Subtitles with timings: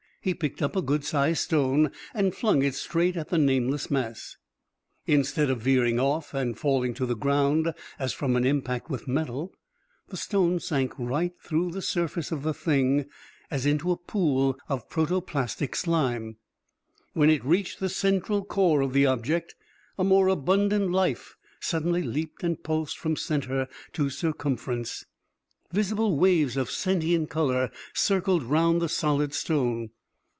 [0.23, 4.37] He picked up a good sized stone and flung it straight at the nameless mass!
[5.07, 9.51] Instead of veering off and falling to the ground as from an impact with metal,
[10.09, 13.07] the stone sank right through the surface of the Thing
[13.49, 16.37] as into a pool of protoplastic slime.
[17.13, 19.55] When it reached the central core of the object,
[19.97, 25.03] a more abundant life suddenly leaped and pulsed from center to circumference.
[25.71, 29.89] Visible waves of sentient color circled round the solid stone.